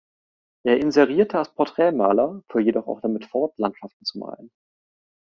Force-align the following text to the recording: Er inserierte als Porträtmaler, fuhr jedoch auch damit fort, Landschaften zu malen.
Er 0.63 0.79
inserierte 0.79 1.37
als 1.37 1.53
Porträtmaler, 1.53 2.41
fuhr 2.49 2.59
jedoch 2.59 2.87
auch 2.87 3.01
damit 3.01 3.25
fort, 3.25 3.53
Landschaften 3.59 4.03
zu 4.03 4.17
malen. 4.17 4.49